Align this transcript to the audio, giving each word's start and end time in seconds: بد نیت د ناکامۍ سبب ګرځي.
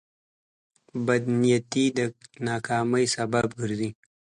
بد 1.05 1.23
نیت 1.41 1.73
د 1.97 1.99
ناکامۍ 2.47 3.05
سبب 3.15 3.47
ګرځي. 3.59 3.89